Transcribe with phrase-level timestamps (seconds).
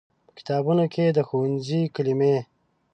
[0.27, 2.37] په کتابونو کې د ښوونځي کلمې